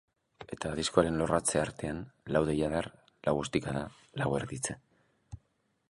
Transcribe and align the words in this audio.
Eta 0.53 0.69
diskoaren 0.77 1.19
lorratzen 1.21 1.61
artean 1.63 1.99
lau 2.37 2.41
deiadar, 2.49 2.89
lau 3.29 3.37
ostikada, 3.45 3.85
lau 4.23 4.33
erditze. 4.43 4.81